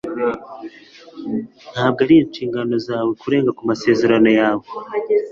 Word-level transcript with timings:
Ntabwo 1.71 1.99
ari 2.05 2.15
inshingano 2.19 2.75
zawe 2.87 3.11
kurenga 3.21 3.51
ku 3.57 3.61
masezerano 3.69 4.29
yawe. 4.39 4.65